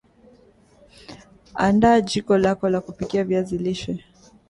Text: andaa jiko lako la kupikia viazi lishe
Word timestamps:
andaa 1.67 2.01
jiko 2.01 2.37
lako 2.37 2.69
la 2.69 2.81
kupikia 2.81 3.23
viazi 3.23 3.57
lishe 3.57 4.05